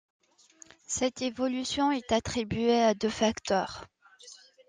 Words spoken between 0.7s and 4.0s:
Cette évolution est attribuée à deux facteurs.